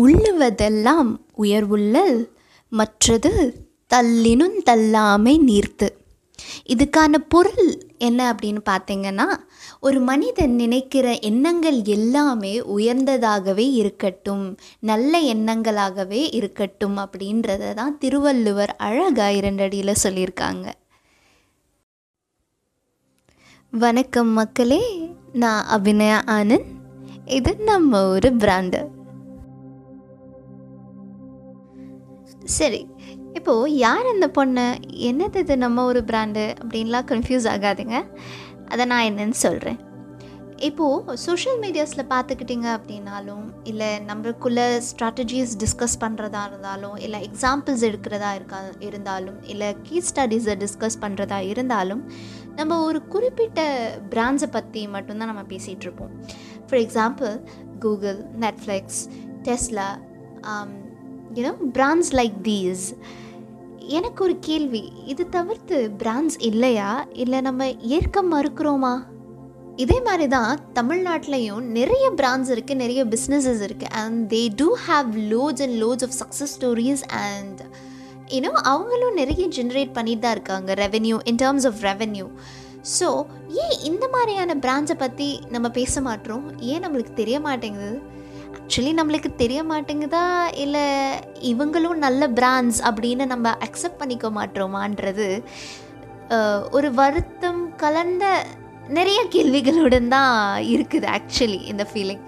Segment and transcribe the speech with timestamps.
[0.00, 2.28] உள்ளுவதெல்லாம் உயர்வுள்ளல்
[2.68, 3.32] மற்றது
[3.94, 5.88] தள்ளினும் தள்ளாமை நீர்த்து.
[6.66, 7.66] இதுக்கான பொருள்
[7.98, 9.26] என்ன அப்படின்னு பார்த்தீங்கன்னா
[9.80, 20.00] ஒரு மனிதன் நினைக்கிற எண்ணங்கள் எல்லாமே உயர்ந்ததாகவே இருக்கட்டும் நல்ல எண்ணங்களாகவே இருக்கட்டும் அப்படின்றத தான் திருவள்ளுவர் அழகாக இரண்டடியில்
[20.02, 20.72] சொல்லியிருக்காங்க.
[23.70, 24.82] வணக்கம் மக்களே
[25.32, 26.72] நான் அபிநயா ஆனந்த்.
[27.26, 29.00] இது நம்ம ஒரு பிராண்டு.
[32.44, 32.86] சரி
[33.34, 34.78] இப்போது யார் அந்த பொண்ணு?
[34.92, 35.56] என்னது இது?
[35.56, 38.04] நம்ம ஒரு பிராண்டு அப்படின்லாம் கன்ஃபியூஸ் ஆகாதுங்க.
[38.68, 39.90] அதை நான் என்னன்னு சொல்கிறேன்
[40.56, 48.62] இப்போது சோஷியல் மீடியாஸில் பார்த்துக்கிட்டிங்க அப்படின்னாலும் இல்லை நம்மளுக்குள்ள ஸ்ட்ராட்டஜிஸ் டிஸ்கஸ் பண்ணுறதா இருந்தாலும் இல்லை எக்ஸாம்பிள்ஸ் எடுக்கிறதா இருக்கா
[48.80, 52.04] இருந்தாலும் இல்லை கீ ஸ்டடீஸை டிஸ்கஸ் பண்ணுறதா இருந்தாலும்
[52.56, 56.10] நம்ம ஒரு குறிப்பிட்ட பிராண்ட்ஸை பற்றி மட்டும்தான் நம்ம பேசிகிட்ருப்போம்
[56.70, 57.44] for example
[57.78, 59.08] Google Netflix
[59.42, 59.96] Tesla
[61.36, 62.84] you know brands like these
[63.98, 64.82] எனக்கு ஒரு கேள்வி.
[65.12, 66.90] இது தவிர்த்து பிராண்ட்ஸ் இல்லையா?
[67.22, 68.92] இல்லை நம்ம ஏற்க மறுக்கிறோமா?
[69.76, 75.62] இதே மாதிரி தான் தமிழ்நாட்டிலையும் நிறைய பிராண்ட்ஸ் இருக்குது நிறைய பிஸ்னஸஸ் இருக்குது and they do have lots
[75.66, 77.60] and lots of success stories and
[78.34, 82.26] you know அவங்களும் நிறைய ஜென்ரேட் பண்ணிட்டு தான் இருக்காங்க revenue in terms of revenue
[82.98, 83.08] so
[83.64, 86.44] ஏன் இந்த மாதிரியான பிராண்ட்ஸை பற்றி நம்ம பேச மாட்டோம்?
[86.70, 87.90] ஏன் நம்மளுக்கு தெரிய மாட்டேங்குது?
[88.72, 90.22] ஆக்சுவலி நம்மளுக்கு தெரிய மாட்டேங்குதா?
[90.54, 90.84] இல்லை
[91.40, 95.26] இவங்களும் நல்ல பிராண்ட்ஸ் அப்படின்னு நம்ம அக்செப்ட் பண்ணிக்க மாட்டோமான்றது
[96.70, 98.24] ஒரு வருத்தம் கலந்த
[98.88, 102.24] நிறைய கேள்விகளுடன் தான் இருக்குது ஆக்சுவலி இந்த ஃபீலிங்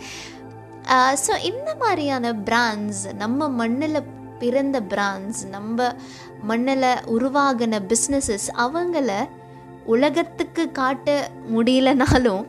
[1.22, 4.00] ஸோ இந்த மாதிரியான பிராண்ட்ஸ் நம்ம மண்ணில்
[4.39, 5.78] பிறந்த பிராண்ட்ஸ் நம்ம
[6.42, 9.09] மண்ணில் உருவாகின பிஸ்னஸஸ் அவங்கள
[9.87, 11.09] உலகத்துக்கு காட்ட
[11.53, 12.45] முடியலனாலும்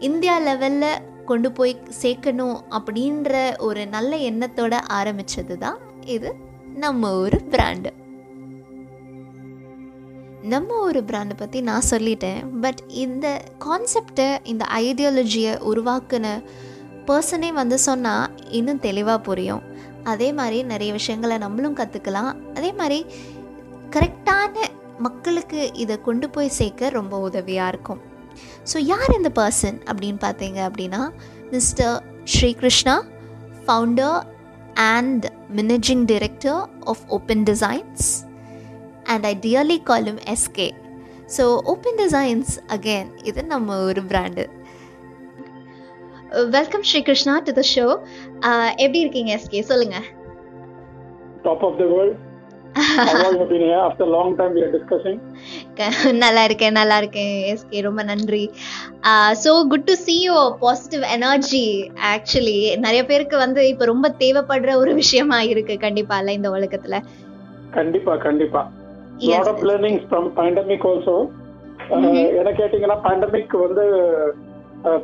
[0.00, 0.92] இந்தியா லெவலில்
[1.30, 3.32] கொண்டு போய் சேர்க்கணும் அப்படின்ற
[3.68, 5.78] ஒரு நல்ல எண்ணத்தோட ஆரம்பித்தது தான்
[6.16, 6.30] இது
[6.84, 7.90] நம்ம ஒரு பிராண்டு
[10.52, 13.26] நம்ம ஒரு பிராண்டை பற்றி நான் சொல்லிட்டேன் பட் இந்த
[13.64, 16.26] கான்செப்டை இந்த ஐடியாலஜியை உருவாக்குன
[17.08, 19.62] பர்சனே வந்து சொன்னால் இன்னும் தெளிவாக புரியும்.
[20.12, 22.98] அதே மாதிரி நிறைய விஷயங்களை நம்மளும் கற்றுக்கலாம் அதே மாதிரி
[23.96, 24.54] கரெக்டான
[25.06, 28.00] மக்களுக்கு இதை கொண்டு போய் சேர்க்க ரொம்ப உதவியாக இருக்கும்.
[28.72, 31.02] ஸோ யார் இந்த பர்சன் அப்படின்னு பார்த்தீங்க அப்படின்னா
[31.50, 32.96] mister Srikrishna
[33.66, 34.18] founder
[34.74, 35.24] and
[35.56, 38.06] managing director of Open Designs
[39.04, 40.68] and I dearly call him SK
[41.36, 44.44] so Open Designs again இது நம்ம ஒரு brand
[46.50, 47.86] welcome Srikrishna to the show
[48.76, 49.96] எப்படி இருக்கீங்க எஸ்கே சொல்லுங்க.
[51.42, 52.18] டாப் ஆஃப் த வேர்ல்ட்
[56.22, 57.80] நல்லா இருக்கேன் நல்லா இருக்கேன் எஸ்கே.
[57.80, 58.50] ரொம்ப நன்றி.
[59.42, 61.62] So good to see your positive energy
[62.12, 66.98] actually நிறைய பேருக்கு வந்து இப்போ ரொம்ப தேவைப்படுற ஒரு விஷயமா இருக்கு கண்டிப்பா இல்ல இந்த உலகத்துல?
[67.70, 68.62] கண்டிப்பா கண்டிப்பா.
[69.18, 71.16] Lot of learnings from pandemic also
[72.40, 73.84] என்ன கேட்டீங்கன்னா பேண்டமிக் வந்து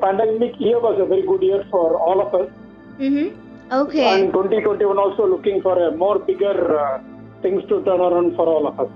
[0.05, 1.03] pandemic year was
[1.33, 2.49] good year for all of us.
[3.81, 6.55] Okay and 2021 also looking for a more bigger
[7.43, 8.93] to turn around for all of us.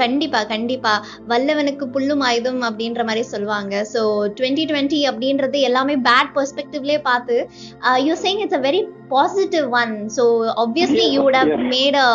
[0.00, 0.92] கண்டிப்பா கண்டிப்பா.
[1.30, 3.74] வல்லவனுக்கு புல்லும் ஆயுதம் அப்படின்ற மாதிரி சொல்லுவாங்க.
[3.92, 4.00] So
[4.38, 7.36] twenty twenty அப்படின்றது எல்லாமே பேட் பெர்ஸ்பெக்டிவ்லேயே பார்த்து
[8.06, 8.80] you change it's a very
[9.14, 10.24] positive one so
[10.64, 12.08] obviously you would have made a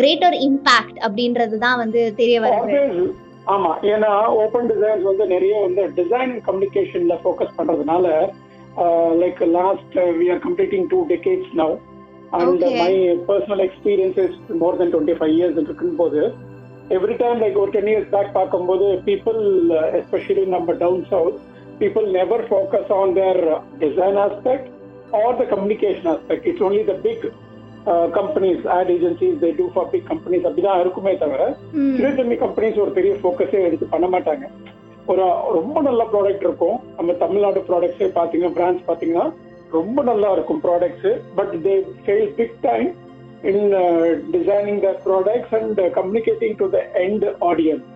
[0.00, 2.80] greater impact அப்படின்றது தான் வந்து தெரிய வருது.
[3.54, 3.72] ஆமா.
[3.94, 4.12] ஏன்னா
[4.42, 8.06] ஓப்பன் டிசைன்ஸ் வந்து நிறைய வந்து டிசைன் கம்யூனிகேஷன்ல ஃபோக்கஸ் பண்றதுனால
[9.22, 11.74] like last we are completing two decades now
[12.38, 12.92] and my
[13.30, 16.20] personal experiences more than twenty five years இருக்கும் போது
[16.96, 19.40] எவ்ரி டைம் லைக் ஒரு டென் இயர்ஸ் பேக் பார்க்கும்போது பீப்புள்
[20.00, 21.38] எஸ்பெஷலி நம்ம down south
[21.80, 23.40] people never focus on their
[23.84, 24.68] design aspect
[25.22, 27.24] or the communication aspect it's only the big
[28.18, 31.42] companies ad agencies they do for big companies அப்படிதான் இருக்குமே தவிர
[31.96, 34.46] சிறு சின்ன companies ஒரு பெரிய ஃபோக்கஸே எடுத்து பண்ண மாட்டாங்க.
[35.12, 35.24] ஒரு
[35.56, 36.76] ரொம்ப நல்ல ப்ராடக்ட் இருக்கும்.
[36.98, 39.26] நம்ம தமிழ்நாடு ப்ராடக்ட்ஸே பார்த்தீங்கன்னா பிராண்ட்ஸ் பார்த்தீங்கன்னா
[39.74, 42.88] ரொம்ப நல்லா இருக்கும் products but they fail big time
[43.50, 43.64] in
[44.30, 47.88] designing the products and communicating to the end audience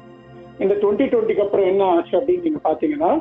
[0.59, 3.13] இந்த டுவெண்ட்டி டுவெண்ட்டிக்கு அப்புறம் என்ன ஆச்சு அப்படின்னு நீங்க பாத்தீங்கன்னா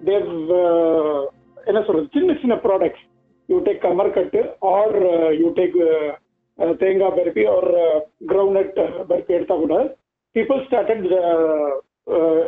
[0.00, 1.18] தேவ் uh,
[1.66, 3.04] என்ன சொல்றது சின்ன சின்ன products
[3.48, 4.40] you take Qamar cut
[4.72, 4.96] or
[5.40, 5.76] you take
[6.78, 7.68] தேங்காய் பருப்பி ஆர்
[8.30, 9.76] கிரவுண்ட் uh, uh, பருப்பி எடுத்தா கூட
[10.36, 11.06] பீப்புள் ஸ்டார்டட்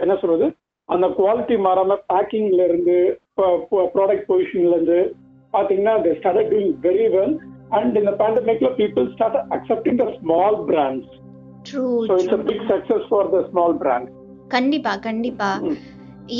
[0.02, 0.46] என்ன சொல்றது
[0.88, 2.98] அந்த குவாலிட்டி மாறாம பேக்கிங்ல இருந்து
[3.94, 5.00] ப்ராடக்ட் பொசிஷன்ல இருந்து
[5.54, 7.36] பாத்தீங்கன்னா they started doing very well
[7.78, 11.12] and இந்த பேண்டமிக்ல people start accepting the small brands
[11.74, 14.10] so it's a big success for the small brand
[14.56, 15.48] கண்டிப்பா கண்டிப்பா.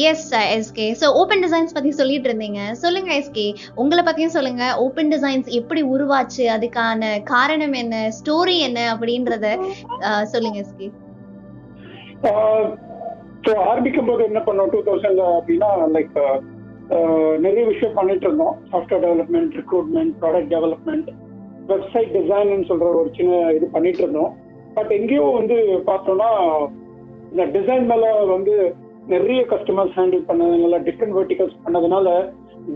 [0.09, 0.25] Yes
[0.55, 2.61] SK so Open Designs பத்தி சொல்லிட்டு இருந்தீங்க.
[2.83, 3.45] சொல்லுங்க எஸ்கே
[3.83, 4.65] உங்களை பத்தியும் சொல்லுங்க.
[4.85, 6.45] ஓப்பன் டிசைன்ஸ் எப்படி உருவாச்சு?
[6.55, 7.95] அதுக்கான காரணம் என்ன?
[8.19, 8.81] ஸ்டோரி என்ன?
[8.95, 9.47] அப்படின்றத
[10.33, 10.89] சொல்லுங்க எஸ்கே
[13.47, 14.71] ஸோ ஆரம்பிக்கும் போது என்ன பண்ணோம்?
[14.75, 16.17] டூ தௌசண்ட்ல அப்படின்னா லைக்
[17.45, 18.55] நிறைய விஷயம் பண்ணிட்டு இருந்தோம்.
[18.73, 21.09] Software development recruitment product development
[21.71, 24.31] website டிசைன்னு சொல்ற ஒரு சின்ன இது பண்ணிட்டு இருந்தோம்.
[24.77, 25.57] பட் எங்கேயோ வந்து
[25.89, 26.29] பார்த்தோம்னா
[27.33, 28.55] இந்த டிசைன் மேல வந்து
[29.15, 32.09] நிறைய கஸ்டமர்ஸ் ஹேண்டில் பண்ணதுனால டிஃப்ரெண்ட் வெர்டிகல்ஸ் பண்ணதுனால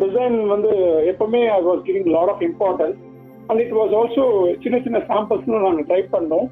[0.02, 0.72] டிசைன் வந்து
[1.12, 2.98] எப்பவுமே I was giving lot of importance
[3.48, 4.24] and it was also
[4.64, 6.46] சின்ன சின்ன சாம்பிள்ஸ்னு நாங்கள் ட்ரை பண்ணோம்.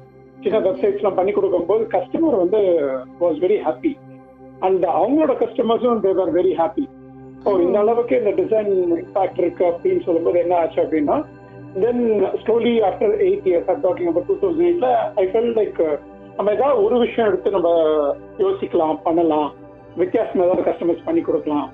[0.45, 2.61] சின்ன வெப்சைட்ஸ்லாம் பண்ணி கொடுக்கும்போது கஸ்டமர் வந்து
[3.19, 3.93] வாஸ் வெரி ஹாப்பி
[4.67, 6.85] அண்ட் அவங்களோட கஸ்டமர்ஸும் தேர் வெரி ஹாப்பி
[7.43, 11.17] ஸோ இந்த அளவுக்கு இந்த டிசைன் இம்பாக்ட் இருக்கு அப்படின்னு சொல்லும்போது என்ன ஆச்சு அப்படின்னா
[11.83, 12.03] then
[12.43, 14.89] slowly after eight years are talking about two thousand எயிட்ல
[15.21, 15.79] ஐ ஃபெல் லைக்
[16.37, 17.69] நம்ம ஏதாவது ஒரு விஷயம் எடுத்து நம்ம
[18.43, 19.49] யோசிக்கலாம் பண்ணலாம்.
[19.97, 21.67] வித்தியாசம் ஏதாவது கஸ்டமர்ஸ் பண்ணி கொடுக்கலாம்.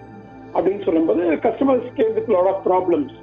[0.56, 1.88] அப்படின்னு சொல்லும்போது customers
[2.18, 3.16] with lot of problems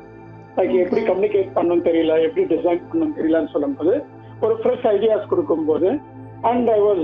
[0.57, 3.95] like எப்படி கம்யூனிகேட் பண்ணணும் தெரியல எப்படி டிசைன் பண்ணணும் தெரியலன்னு சொல்லும்போது
[4.43, 5.89] ஒரு ஃப்ரெஷ் ஐடியாஸ் கொடுக்கும்போது
[6.51, 7.03] and I was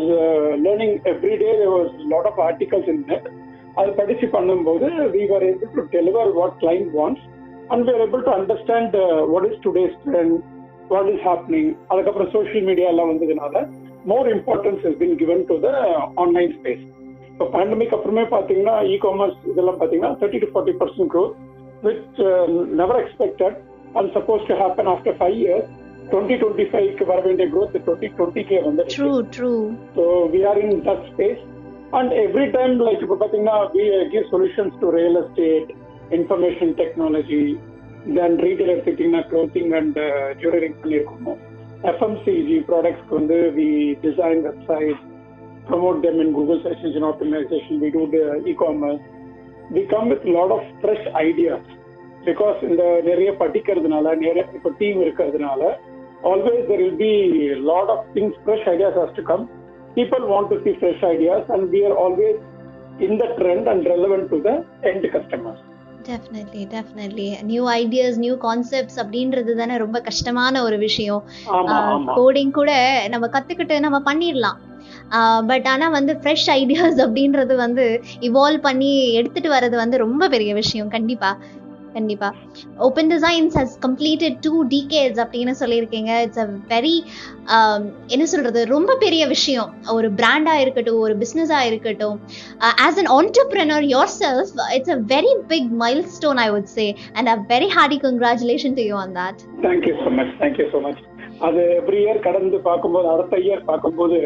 [0.64, 3.28] learning every day was lot of articles in net
[3.76, 7.26] அது படிச்சு பண்ணும்போது we are able to deliver what client wants
[7.70, 8.96] and we are able to understand
[9.32, 10.37] what is today's trend
[10.90, 13.62] what is happening அதுக்கப்புறம் social media எல்லாம் வந்ததுனால
[14.05, 15.70] more importance is been given to the
[16.17, 16.84] online space
[17.32, 21.37] இப்போ pandemic அப்புறமே பார்த்தீங்கன்னா e commerce இதெல்லாம் பார்த்தீங்கன்னா thirty to forty percent growth
[21.82, 22.19] which
[22.81, 23.56] never expected
[23.94, 25.70] and supposed to happen after five years
[26.11, 29.52] twenty twenty ஃபைவ்க்கு வர வேண்டிய க்ரோத் டுவெண்ட்டி டுவெண்ட்டிக்கே வந்து true true
[29.96, 31.40] so we are in that space
[31.97, 33.83] and every time like இப்போ பார்த்தீங்கன்னா we
[34.13, 35.69] give solutions to real estate
[36.18, 37.42] information technology
[38.18, 40.00] then retail எடுத்துக்கிட்டிங்கன்னா clothing and
[40.42, 41.39] ஜுவலரிங் பண்ணியிருக்கோம்
[41.92, 43.69] FMCG ப்ராடக்ட்ஸ்க்கு வந்து we
[44.06, 45.01] design website
[45.69, 48.03] promote them in Google search engine optimisation we do
[48.63, 49.03] ecommerce
[49.75, 51.69] we come with lot of fresh ideas
[52.25, 55.62] because இந்த நிறைய படிக்கிறதுனால நிறைய இப்போ team இருக்கிறதுனால
[56.24, 57.13] always there will be
[57.50, 59.44] a lot of things, fresh ideas has to come.
[59.96, 62.37] People want to see fresh ideas, and we are always
[63.06, 64.54] in the trend and relevant to the
[64.90, 65.60] end customers.
[66.08, 71.22] Definitely definitely new ideas new concepts அப்படின்றது தானே ரொம்ப கஷ்டமான ஒரு விஷயம்.
[72.19, 72.72] Coding கூட
[73.14, 74.58] நம்ம கத்துக்கிட்டு நம்ம பண்ணிடலாம்
[75.50, 77.86] பட் ஆனா வந்து ஃப்ரெஷ் ஐடியாஸ் அப்படின்றது வந்து
[78.28, 81.31] இவால்வ் பண்ணி எடுத்துட்டு வர்றது வந்து ரொம்ப பெரிய விஷயம் கண்டிப்பா.
[81.94, 82.28] கண்டிப்பா.
[82.87, 86.10] Open designs has completed two decades அப்படின்னு சொல்லியிருக்கீங்க.
[86.26, 86.94] இட்ஸ் அ வெரி
[88.14, 88.60] என்ன சொல்றது?
[88.75, 89.70] ரொம்ப பெரிய விஷயம்.
[89.96, 92.16] ஒரு பிராண்டா இருக்கட்டும் ஒரு பிஸ்னஸா இருக்கட்டும்.
[92.87, 93.87] As an entrepreneur
[94.20, 95.70] yourself it's a very big
[96.16, 96.87] milestone I would say
[97.19, 101.02] and a very hearty congratulation to you on that thank you so much thank you so much
[101.48, 104.19] அது எவ்ரி இயர் கடந்து பார்க்கும்போது அடுத்த year பார்க்கும்போது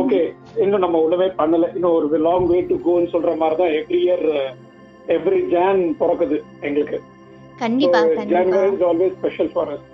[0.00, 0.20] okay
[0.62, 1.66] இன்னும் நம்ம ஒண்ணுமே பண்ணல.
[1.76, 4.26] இன்னும் ஒரு லாங் வே டு கோன்னு சொல்ற மாதிரி தான் எவ்ரி இயர்
[5.16, 7.00] எவ்ரி ஜான் பிறக்குது எங்களுக்கு.
[7.62, 8.34] கண்டிப்பா கண்டிப்பா.
[8.34, 9.88] January is always special for us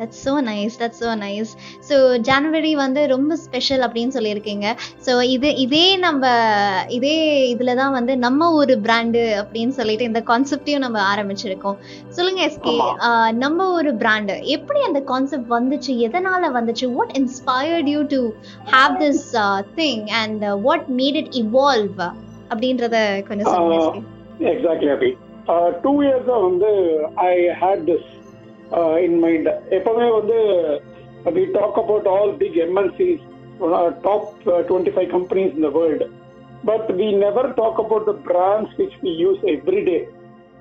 [0.00, 1.52] that's so nice that's so nice
[1.86, 1.96] so
[2.28, 4.66] ஜனவரி வந்து ரொம்ப ஸ்பெஷல் அப்படின்னு சொல்லியிருக்கீங்க.
[5.06, 6.22] ஸோ இது இதே நம்ம
[6.96, 7.14] இதே
[7.52, 11.78] இதில் தான் வந்து நம்ம ஒரு பிராண்டு அப்படின்னு சொல்லிட்டு இந்த கான்செப்டையும் நம்ம ஆரம்பிச்சிருக்கோம்.
[12.18, 12.74] சொல்லுங்க எஸ்கே
[13.44, 15.94] நம்ம ஒரு பிராண்டு எப்படி அந்த கான்செப்ட் வந்துச்சு?
[16.08, 16.88] எதனால வந்துச்சு?
[16.98, 18.20] What inspired you to
[18.76, 19.26] have this
[19.80, 21.98] thing and what made it evolve
[22.52, 22.96] அப்படின்றத
[23.30, 24.04] கொஞ்சம் சொல்லுங்க
[24.52, 25.10] எக்ஸாக்ட்லி அபி
[25.84, 26.70] டூ இயர்ஸாக வந்து
[27.14, 27.32] I
[27.62, 28.08] had this
[29.06, 29.48] in mind
[29.78, 30.38] எப்பவுமே வந்து
[31.36, 33.24] we talk about all big MNCs
[34.06, 34.28] top
[34.68, 36.08] twenty five companies in the world
[36.64, 39.96] but we never talk about the brands which we use every day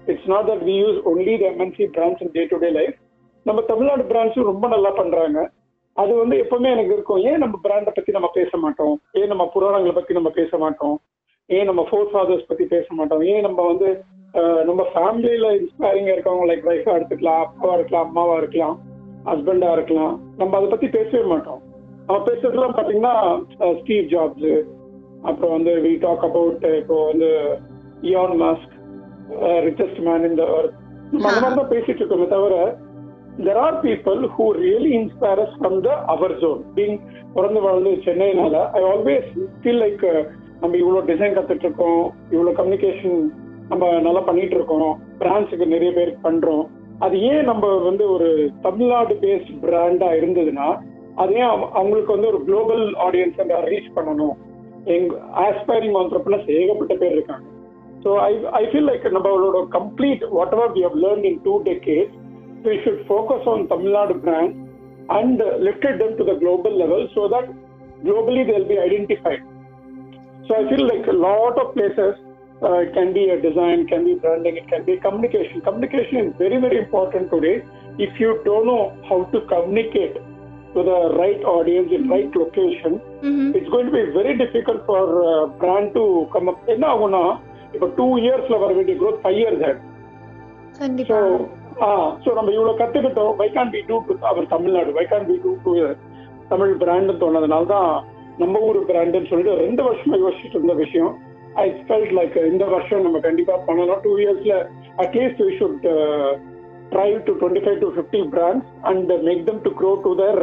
[0.06, 2.98] it's not that we use only the MNC brands in day to day life
[3.46, 5.40] நம்ம தமிழ்நாடு பிராண்ட்ஸும் ரொம்ப நல்லா பண்றாங்க.
[5.94, 7.22] அது வந்து எப்பவுமே எனக்கு இருக்கும்.
[7.30, 8.96] ஏன் நம்ம பிராண்டை பத்தி நம்ம பேச மாட்டோம்?
[9.20, 10.98] ஏன் நம்ம புராணங்களை பத்தி நம்ம பேச மாட்டோம்?
[11.50, 13.24] ஏன் நம்ம ஃபோர் ஃபாதர்ஸ் பத்தி பேச மாட்டோம்?
[13.32, 13.90] ஏன் நம்ம வந்து
[14.66, 18.76] நம்ம ஃபேமிலியில இன்ஸ்பைரிங்கா இருக்கவங்க லைக் ஒய்ஃபா எடுத்துக்கலாம் அப்பாவா இருக்கலாம் அம்மாவா இருக்கலாம்
[19.28, 21.62] ஹஸ்பண்டா இருக்கலாம் நம்ம அதை பத்தி பேசவே மாட்டோம்.
[22.08, 23.16] நம்ம பேசுறதுலாம் பாத்தீங்கன்னா
[23.80, 24.50] ஸ்டீவ் ஜாப்ஸ்
[25.24, 27.30] அப்புறம் வந்து வி டாக் அபவுட் இப்போ வந்து
[28.10, 28.74] இயான் மாஸ்க்
[29.68, 30.44] ரிச்சஸ்ட் மேன் இந்த
[31.12, 32.56] நம்ம அந்த மாதிரி தான் பேசிட்டு இருக்கோமே தவிர
[33.42, 36.98] there are people who really inspire us from the our zone being
[37.36, 40.06] பிறந்து வளர்ந்து சென்னைனால ஐ ஆல்வேஸ் ஃபீல் லைக்
[40.62, 43.18] நம்ம இவ்வளோ டிசைன் கற்றுட்டு இருக்கோம் இவ்வளோ கம்யூனிகேஷன்
[43.72, 46.66] நம்ம நல்லா பண்ணிட்டு இருக்கோம் பிரான்ச்சுக்கு நிறைய பேருக்கு பண்றோம்.
[47.00, 48.30] அது ஏன் நம்ம வந்து ஒரு
[48.62, 50.68] தமிழ்நாடு பேஸ்ட் பிராண்டா இருந்ததுன்னா
[51.16, 53.38] அது ஏன் அவங்களுக்கு வந்து ஒரு குளோபல் ஆடியன்ஸ்
[53.72, 54.36] ரீச் பண்ணணும்.
[54.96, 55.08] எங்
[55.46, 57.46] ஆஸ்பைரிங் ஆண்டர்பிரினர்ஸ் ஏகப்பட்ட பேர் இருக்காங்க.
[58.04, 62.12] So I I feel like நம்மளோட complete whatever we have learn in two decade
[62.68, 64.56] we should focus on Tamil Nadu brand
[65.20, 67.50] and lifted them to the global level so that
[68.04, 69.46] globally they'll be identified
[70.47, 72.13] So I feel like a lot of places
[72.63, 75.61] uh, it can be a design, can be branding, it can be communication.
[75.61, 77.57] Communication is very, very important today.
[77.99, 80.15] If you don't know how to communicate
[80.75, 83.49] to the right audience in right location, ம்ஹும்.
[83.57, 86.61] it's going to be very difficult for uh, brand to come up.
[86.75, 87.23] என்ன ஆகும்னா
[87.75, 89.89] இப்போ two இயர்ஸ்ல வர வேண்டிய growth five years ஆயிடும்
[90.81, 91.19] கண்டிப்பா so
[91.85, 91.91] ah
[92.25, 95.53] so நம்ம இவ்வளவு கத்துக்கிட்டோம் why can be do to our Tamil Nadu why can be do
[95.67, 95.73] to
[96.53, 97.93] Tamil brand தோணதுனால தான்
[98.42, 101.12] நம்ம ஊர் பிராண்டுன்னு சொல்லிட்டு ரெண்டு வருஷமா யோசிச்சுட்டு இருந்த விஷயம்.
[101.64, 104.02] ஐ ஃபெல்ட் லைக் இந்த வருஷம் நம்ம கண்டிப்பா பண்ணலாம்.
[104.04, 104.56] டூ இயர்ஸ்ல
[105.04, 105.88] at least we should
[106.92, 110.42] try to twenty five to fifty brands and make them to grow to their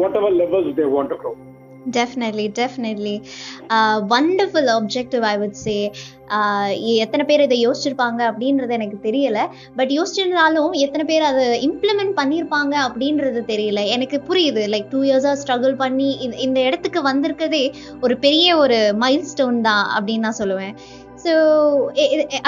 [0.20, 1.32] whatever levels they want to grow
[1.90, 3.16] definitely definitely
[4.14, 5.76] wonderful objective I would say
[6.96, 9.38] எத்தனை பேர் இதை யோசிச்சிருப்பாங்க அப்படின்றது எனக்கு தெரியல.
[9.76, 13.86] But யோசிச்சிருந்தாலும் எத்தனை பேர் அதை implement பண்ணியிருப்பாங்க அப்படின்றது தெரியல.
[13.86, 14.64] எனக்கு புரியுது.
[14.74, 17.64] லைக் டூ இயர்ஸாக ஸ்ட்ரகிள் பண்ணி இந்த- இடத்துக்கு வந்திருக்கதே
[18.00, 20.74] ஒரு பெரிய ஒரு மைல் ஸ்டோன் தான் அப்படின்னு நான் சொல்லுவேன்.
[21.24, 21.34] ஸோ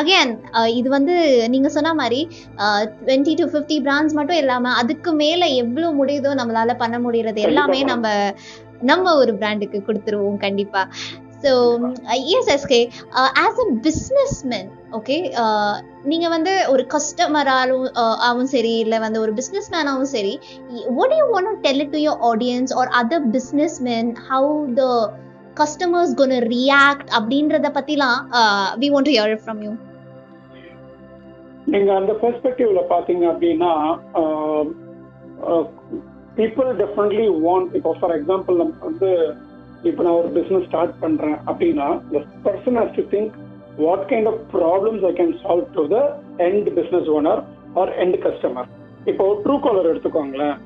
[0.00, 0.30] அகேன்
[0.66, 1.14] இது வந்து
[1.48, 2.28] நீங்கள் சொன்ன மாதிரி
[3.06, 8.08] டுவெண்ட்டி டு ஃபிஃப்டி பிராண்ட்ஸ் மட்டும் இல்லாமல் அதுக்கு மேலே எவ்வளோ முடியுதோ நம்மளால பண்ண முடியறது எல்லாமே நம்ம
[8.82, 10.82] நம்ம ஒரு பிராண்டுக்கு கொடுத்துருவோம் கண்டிப்பா.
[11.44, 11.50] So
[12.34, 12.78] S SK
[13.42, 15.16] as a businessman okay
[16.04, 20.34] நீங்கள் வந்து ஒரு கஸ்டமராலும் uh, ஆவும் சரி இல்லை வந்து ஒரு பிஸ்னஸ் மேனாகவும் சரி
[20.88, 24.84] what you you tell to your audience or other business man how the
[25.54, 29.72] customers the react அப்படின்றத பத்திலாம் uh, we want to hear from you
[31.66, 33.72] நீங்கள் அந்த பெர்ஸ்பெக்டிவ்ல பார்த்தீங்க அப்படின்னா
[34.16, 34.64] uh,
[36.38, 39.10] பீப்புள் டெஃபினெட்லி வாண்ட் இப்போ ஃபார் எக்ஸாம்பிள் நம்ம வந்து
[39.88, 43.34] இப்போ நான் ஒரு பிஸ்னஸ் ஸ்டார்ட் பண்றேன் அப்படின்னா the person has to think
[43.84, 45.98] what kind of problems I can solve to the
[46.48, 47.42] end business owner
[47.80, 48.68] or end customer
[49.10, 50.56] இப்போ ட்ரூ காலர் எடுத்துக்கோங்களேன்.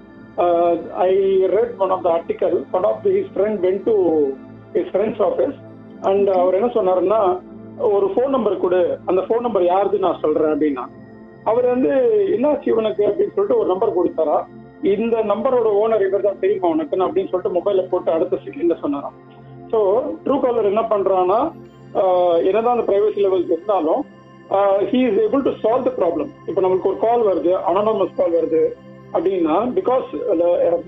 [1.07, 1.11] I
[1.57, 3.95] read one of the article one of his friend went to
[4.77, 5.59] his friend's office
[6.11, 7.21] and அவர் என்ன சொன்னாருன்னா
[7.95, 8.81] ஒரு phone number கொடு.
[9.11, 10.85] அந்த phone number யாருது நான் சொல்றேன் அப்படின்னா.
[11.51, 11.93] அவர் வந்து
[12.35, 13.03] என்னாச்சு இவனுக்கு?
[13.11, 14.39] அப்படின்னு சொல்லிட்டு ஒரு நம்பர் கொடுத்தாரா.
[14.95, 19.17] இந்த நம்பரோட ஓனர் இவர் தான் தெரியுமா உனக்குன்னு அப்படின்னு சொல்லிட்டு மொபைல போட்டு அடுத்த செகண்ட்ல சொன்னாராம்.
[19.73, 19.79] ஸோ
[20.25, 21.39] ட்ரூ காலர் என்ன பண்றான்னா
[22.49, 24.03] என்னதான் அந்த பிரைவசி லெவல்ஸ் இருந்தாலும்
[24.91, 28.63] he is able to solve the problem இப்போ நம்மளுக்கு ஒரு கால் வருது அனானமஸ் கால் வருது
[29.15, 30.07] அப்படின்னா because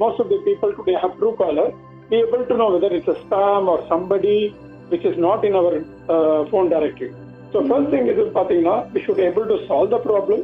[0.02, 1.70] most of the people to have Truecaller
[2.10, 4.36] be able to know whether it's a spam or somebody
[4.90, 5.78] which is not in our
[6.50, 7.12] phone phone
[7.52, 10.42] so first thing இது பார்த்தீங்கன்னா we should able to solve the problem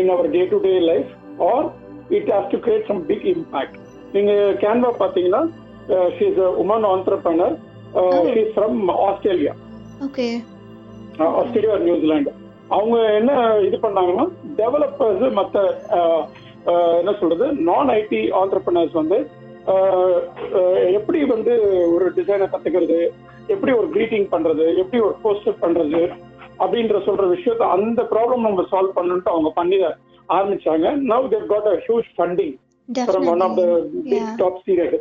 [0.00, 1.10] in our day to day life
[1.48, 1.66] or
[2.10, 3.74] it has to create some big impact.
[4.12, 5.42] நீங்க Canva பாத்தீங்கன்னா
[5.88, 7.50] uh, she is a woman entrepreneur.
[7.52, 8.24] Uh, Oh.
[8.32, 8.74] she is from
[9.08, 9.52] Australia.
[10.06, 10.26] Okay
[11.18, 12.32] uh, Australia New Zealand
[12.76, 13.32] அவங்க என்ன
[13.68, 14.24] இது பண்ணாங்கன்னா
[14.60, 15.56] developers மற்ற
[17.00, 19.18] என்ன சொல்றது நான் ஐடி ஆண்டர்பனர்ஸ் வந்து
[19.74, 20.16] uh,
[20.58, 21.54] uh, எப்படி வந்து
[21.94, 23.00] ஒரு டிசைனை கத்துக்கிறது
[23.54, 26.02] எப்படி ஒரு greeting பண்றது எப்படி ஒரு போஸ்டர் பண்றது
[26.64, 29.76] அப்படின்ற சொல்ற விஷயத்த அந்த ப்ராப்ளம் நம்ம சால்வ் பண்ணணும்ட்டு அவங்க பண்ணி
[30.36, 32.56] ஆரம்பிச்சாங்க now they got a huge funding
[33.08, 33.66] from one of the
[34.04, 34.30] big Yeah.
[34.36, 34.94] top series.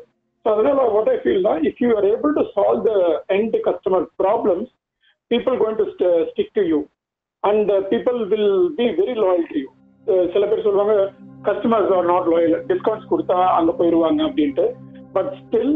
[0.46, 2.98] So அதனால what I feel now, if you are able to solve the
[3.30, 4.68] end customer problems,
[5.32, 6.80] people going to st- stick to you,
[7.44, 9.70] and uh, people will be very loyal to you.
[10.08, 10.96] Uh, சில பேர் சொல்லுவாங்க
[11.48, 14.68] customers are not loyal discounts கொடுத்தா அங்க போயிருவாங்க அப்படின்ட்டு
[15.18, 15.74] but still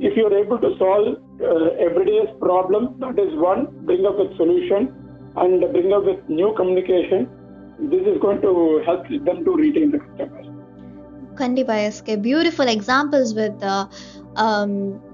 [0.00, 1.06] if you are able to solve
[1.50, 4.82] uh, everyday's problem, that is one, bring up with solution
[5.36, 7.22] and bring up with new communication.
[7.80, 10.48] This is going to help them to retain the customers.
[11.38, 13.62] கண்டிப்பா SK beautiful examples with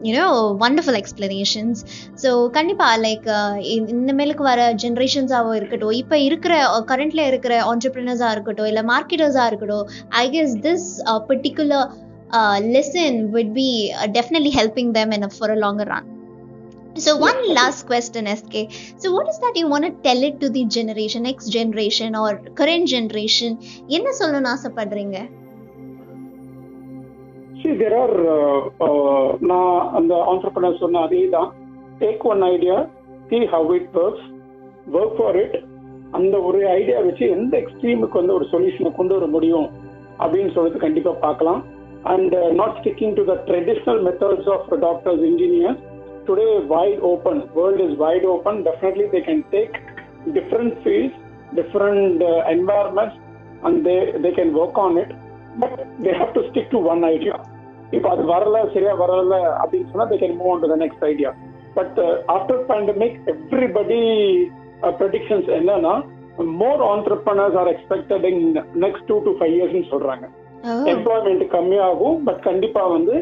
[0.08, 0.24] you know
[0.62, 1.80] wonderful explanations
[2.22, 3.54] so கண்டிப்பா like uh,
[3.94, 9.88] இந்த மேலுக்கு வர ஜென்ரேஷன்ஸாகவும் இருக்கட்டும் இப்போ இருக்கிற uh, கரண்ட்ல இருக்கிற ஆண்டர்பிரினர்ஸாக இருக்கட்டும் இல்லை மார்க்கெட்டர்ஸாக இருக்கட்டும்
[10.22, 10.88] I guess this
[11.30, 11.88] particular
[12.76, 13.70] lesson will be
[14.18, 16.08] definitely helping them them for a longer run.
[16.98, 18.54] So one last question, SK.
[18.96, 22.30] So what is that you want to tell it to the generation, next generation or
[22.60, 23.50] current generation?
[23.98, 25.18] என்ன சொல்லணும்னு ஆசைப்படுறீங்க?
[27.60, 31.48] See, there are, uh, uh, நான் அந்த ஆண்டர்பனர் சொன்ன அதே தான்
[32.02, 32.76] take one idea
[33.30, 34.22] see how it works
[34.98, 35.56] work for it
[36.18, 39.68] அந்த ஒரு ஐடியா வச்சு எந்த எக்ஸ்ட்ரீமுக்கு வந்து ஒரு சொல்யூஷனை கொண்டு வர முடியும்
[40.22, 41.60] அப்படின்னு சொல்லிட்டு கண்டிப்பா பார்க்கலாம்.
[42.14, 45.82] And not sticking to the traditional methods of doctors engineers
[46.27, 49.75] today wide open world is wide open definitely they can take
[50.37, 51.19] different fields
[51.53, 52.23] different
[52.53, 53.19] environments
[53.63, 53.95] and they
[54.25, 55.13] they can work on it
[55.59, 57.37] but they have to stick to one idea
[57.91, 61.31] இப்போ அது வரல சரியா வரல அப்படின்னு சொன்னா they can move on to the next idea
[61.75, 61.99] but
[62.35, 64.01] after pandemic everybody
[64.97, 65.93] predictions என்னன்னா
[66.61, 68.41] more entrepreneurs are expected in
[68.85, 70.25] next two to five இயர்ஸ்னு சொல்றாங்க
[70.65, 73.15] Oh, employment கம்மியாகும் பட் கண்டிப்பா வந்து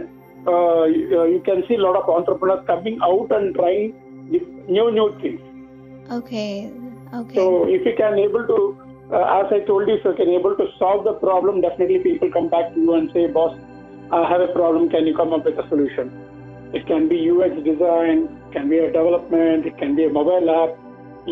[1.33, 3.89] You can see lot of entrepreneurs coming out and trying
[4.75, 5.47] new new things
[6.17, 6.43] okay
[7.19, 7.43] okay So
[7.75, 8.57] if you can able to,
[9.11, 12.29] uh, as I told you, if you can able to solve the problem, definitely people
[12.31, 13.53] come back to you and say, boss,
[14.11, 14.83] I have a problem.
[14.93, 16.07] Can you come up with a solution?
[16.73, 20.49] It can be UX design, it can be a development, it can be a mobile
[20.53, 20.71] app.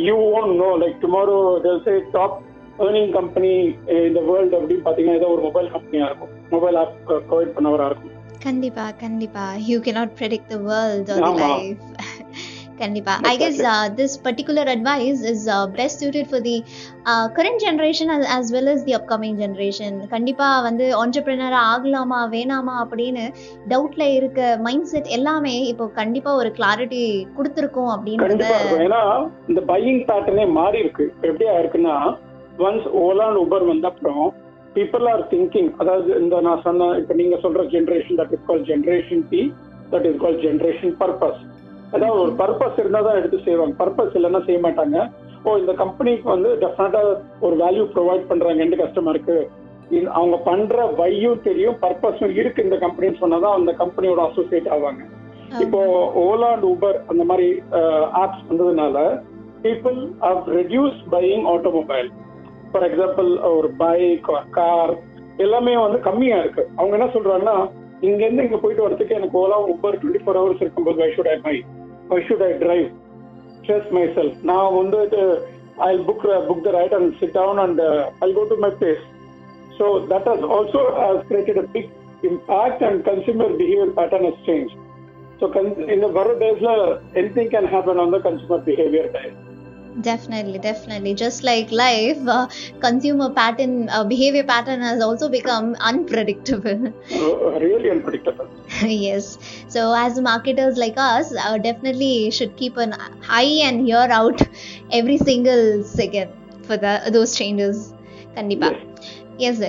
[0.08, 0.74] You won't know.
[0.76, 2.34] Like tomorrow, they'll say top
[2.80, 3.56] earning company
[3.98, 6.94] in the world அப்படின்னு பார்த்தீங்கன்னா ஏதோ ஒரு mobile கம்பெனியாக இருக்கும் mobile app
[7.30, 9.55] provide பண்ணவராக இருக்கும் கண்டிப்பா கண்டிப்பா.
[9.67, 11.49] You cannot predict the world or the ஆமா.
[11.49, 11.83] life.
[12.81, 13.21] கண்டிப்பா.
[13.23, 13.59] I guess
[13.95, 15.45] this particular advice is
[15.77, 16.57] best suited for the
[17.07, 20.09] uh, current generation as, as well as the upcoming generation.
[20.09, 23.25] கண்டிப்பா வந்து entrepreneur ஆகலாமா வேணாமா அப்படின்னு
[23.69, 27.03] டவுட்ல இருக்க மைண்ட் செட் எல்லாமே இப்போ கண்டிப்பா ஒரு கிளாரிட்டி
[27.39, 28.83] கொடுத்துருக்கோம் இருக்கும்.
[28.87, 29.03] ஏன்னா
[29.49, 31.97] இந்த பையிங் பேட்டர்னே மாறி இருக்கு இப்ப எப்படியா இருக்குன்னா
[32.59, 34.25] ஒன்ஸ் ஓலா உபர் வந்த அப்புறம்
[34.77, 39.25] பீப்புள் ஆர் திங்கிங் அதாவது இந்த நான் சொன்ன இப்ப நீங்க சொல்ற generation that is call generation
[39.33, 39.43] T
[39.93, 41.43] that is call generation purpose
[41.95, 43.75] அதாவது ஒரு பர்பஸ் இருந்தா தான் எடுத்து செய்வாங்க.
[43.83, 44.97] பர்பஸ் இல்லைன்னா செய்ய மாட்டாங்க.
[45.47, 47.03] ஓ இந்த கம்பெனிக்கு வந்து டெஃபினட்டா
[47.47, 49.37] ஒரு வேல்யூ ப்ரொவைட் பண்றாங்க எந்த கஸ்டமருக்கு
[50.19, 55.03] அவங்க பண்ற வையும் தெரியும் பர்பஸும் இருக்கு இந்த கம்பெனின்னு சொன்னாதான் அந்த கம்பெனியோட அசோசியேட் ஆவாங்க.
[55.65, 55.81] இப்போ
[56.25, 57.49] ஓலா அண்ட் ஊபர் அந்த மாதிரி
[58.23, 58.99] ஆப்ஸ் வந்ததுனால
[59.67, 62.09] people have reduce buying automobile
[62.75, 64.93] for example ஒரு பைக் கார்
[65.39, 66.63] எல்லாமே வந்து கம்மியா இருக்கு.
[66.77, 67.57] அவங்க என்ன சொல்றாங்கன்னா
[68.03, 71.39] இங்க இருந்து இங்க போயிட்டு வரதுக்கு எனக்கு Ola Uber twenty four hours இருக்கும்போது why should I
[71.45, 71.55] my
[72.11, 72.87] why should I drive
[73.59, 75.01] stress myself நான் வந்து
[75.87, 77.83] I book book the ride and sit down and
[78.21, 79.05] I go to my place
[79.79, 81.91] so that has also has created a big
[82.29, 84.73] impact and consumer behaviour pattern has change
[85.41, 85.47] so
[85.95, 86.73] இந்த வர டேஸ்ல
[87.15, 89.35] anything can happen on the consumer behaviour time
[90.01, 92.47] definitely definitely just like life uh,
[92.81, 96.93] consumer pattern uh, behavior pattern has also become unpredictable
[97.61, 98.49] really unpredictable.
[98.83, 102.95] yes so as marketers like us uh, definitely should keep an
[103.29, 104.41] eye and ear out
[104.91, 106.31] every single second
[106.63, 107.95] for the those changes
[108.37, 108.71] kandipa
[109.39, 109.61] yes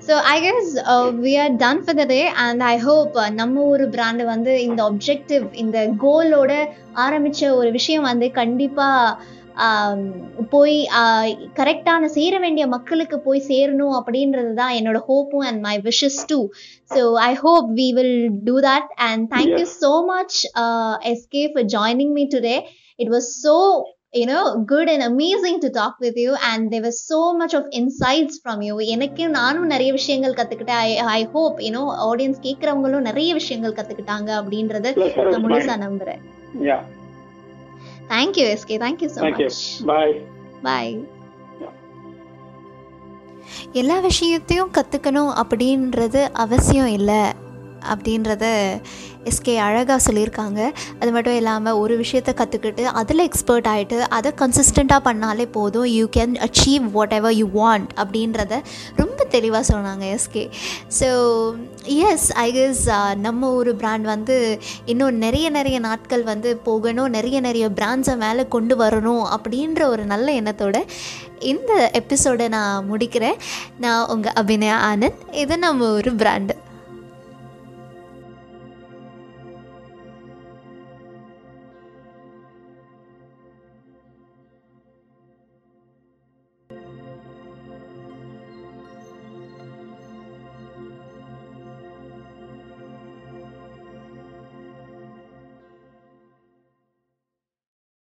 [0.00, 3.64] so i guess uh, we are done for the day and i hope uh, நம்ம
[3.64, 6.52] ஒரு brand வந்து இந்த objective இந்த கோலோட
[6.94, 9.43] ஆரம்பிச்ச ஒரு விஷயம் வந்து கண்டிப்பா ஆம்,
[10.54, 10.76] போய்
[11.58, 16.38] கரெக்டான சேர வேண்டிய மக்களுக்கு போய் சேரணும் அப்படின்றது தான் என்னோட ஹோப்பும் and my wishes too
[16.90, 18.16] so I hope we will
[18.48, 20.38] do that and thank you so much
[21.12, 22.56] SK for joining me today
[22.98, 23.56] it was so
[24.14, 27.64] you know good and amazing to talk with you and there was so much of
[27.72, 28.74] insights from you.
[28.94, 30.82] எனக்கு நானும் நிறைய விஷயங்கள் கத்துக்கிட்டேன்.
[30.84, 34.92] I I hope you know audience கேட்குறவங்களும் நிறைய விஷயங்கள் கத்துக்கிட்டாங்க அப்படின்றத
[35.32, 35.76] நான் முழுசா.
[35.86, 36.20] நம்புறேன்.
[36.68, 36.82] Yeah.
[38.08, 39.50] Thank you SK thank you so Thank you.
[39.50, 40.14] மச் Bye.
[40.62, 40.94] பாய்
[43.72, 47.22] எல்லா விஷயத்தையும் கற்றுக்கணும் அப்படின்றது அவசியம் இல்லை
[47.92, 48.44] அப்படின்றத
[49.30, 50.60] எஸ்கே அழகாக சொல்லியிருக்காங்க.
[51.00, 55.86] அது மட்டும் இல்லாமல் ஒரு விஷயத்தை கற்றுக்கிட்டு அதில் எக்ஸ்பர்ட் ஆகிட்டு அதை கன்சிஸ்டண்ட்டாக பண்ணாலே போதும்.
[55.98, 56.86] You can achieve
[57.18, 58.58] whatever you want அப்படின்றத
[59.00, 60.44] ரொம்ப தெளிவாக சொன்னாங்க SK
[60.98, 61.08] so
[62.10, 62.82] yes I guess
[63.26, 64.36] நம்ம ஒரு பிராண்ட் வந்து
[64.92, 67.10] இன்னும் நிறைய நிறைய நாட்கள் வந்து போகணும்.
[67.16, 70.76] நிறைய நிறைய பிராண்ட்ஸை மேலே கொண்டு வரணும் அப்படின்ற ஒரு நல்ல எண்ணத்தோட
[71.52, 73.40] இந்த எபிசோடை நான் முடிக்கிறேன்.
[73.84, 75.24] நான் உங்கள் அபிநயா ஆனந்த்.
[75.44, 76.54] இது நம்ம ஒரு பிராண்டு